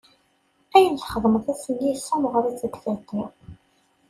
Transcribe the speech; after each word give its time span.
Ayen 0.75 0.95
texdem 0.97 1.35
ass-nni 1.39 1.83
yessemɣer-itt 1.89 2.61
deg 2.63 2.73
tiṭ-iw. 2.83 3.27